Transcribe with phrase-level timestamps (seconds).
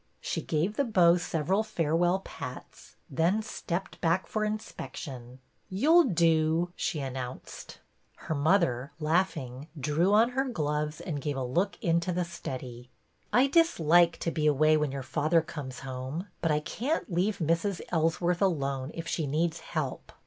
[0.19, 5.37] She gave the bow several farewell pats, then stepped back for inspection.
[5.69, 7.77] You 'll do," she announced.
[8.17, 11.77] 62 BETTY BAIRD'S VENTURES Her mother, laughing, drew on her gloves and gave a look
[11.83, 12.89] into the study.
[13.31, 17.81] I dislike to be away when your father comes home, but I can't leave Mrs.
[17.89, 20.11] Ellsworth alone if she needs help.